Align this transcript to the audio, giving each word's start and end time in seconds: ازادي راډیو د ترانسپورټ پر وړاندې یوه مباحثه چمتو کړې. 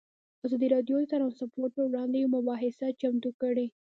ازادي 0.45 0.67
راډیو 0.75 0.95
د 1.01 1.05
ترانسپورټ 1.13 1.71
پر 1.75 1.83
وړاندې 1.87 2.17
یوه 2.21 2.33
مباحثه 2.37 2.87
چمتو 3.01 3.29
کړې. 3.41 3.65